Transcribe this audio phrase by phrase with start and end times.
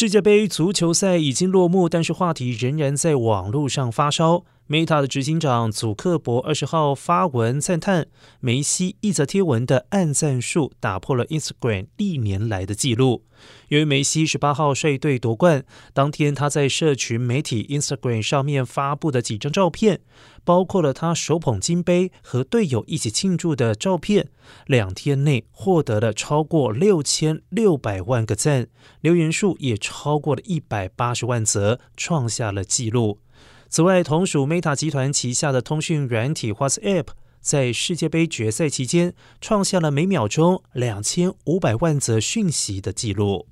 [0.00, 4.44] 世界杯足球赛已经落幕，但是话题仍然在网络上发烧。
[4.68, 8.06] Meta 的执行长祖克伯二十号发文赞叹
[8.38, 13.24] 梅西一则贴文的按赞数打破了 Instagram 历年来的纪录。
[13.68, 20.00] 由于梅西十八号率队夺冠当天，他在社群媒体 Instagram 上面发布的几张照片，
[20.44, 24.28] 包括了他手捧金杯和队友一起庆祝的照片，
[24.66, 28.68] 两天内获得了超过六千六百万个赞，
[29.00, 33.20] 留言数也超过了一百八十万则，创下了纪录。
[33.68, 37.08] 此外，同属 Meta 集团旗下的通讯软体 WhatsApp，
[37.40, 43.46] 在世界杯决赛期间创下了每秒钟两千五百万则讯息的记录。